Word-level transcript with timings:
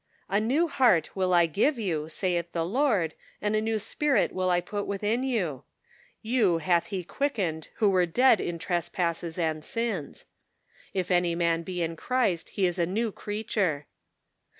"A 0.29 0.39
new 0.39 0.67
heart 0.67 1.15
will 1.15 1.31
I 1.31 1.45
give 1.45 1.77
you, 1.77 2.09
saith 2.09 2.53
the 2.53 2.65
Lord, 2.65 3.13
and 3.39 3.55
a 3.55 3.61
new 3.61 3.77
spirit 3.77 4.31
will 4.31 4.49
I 4.49 4.59
put 4.59 4.87
within 4.87 5.21
you."" 5.21 5.63
You 6.23 6.57
hath 6.57 6.87
he 6.87 7.03
quickened 7.03 7.67
who 7.75 7.87
were 7.87 8.07
dead 8.07 8.41
in 8.41 8.57
trespasses 8.57 9.37
and 9.37 9.63
sins."" 9.63 10.25
If 10.95 11.11
any 11.11 11.35
man 11.35 11.61
be 11.61 11.83
in 11.83 11.95
Christ 11.95 12.49
he 12.57 12.65
is 12.65 12.79
a 12.79 12.87
new 12.87 13.11
creature." 13.11 13.85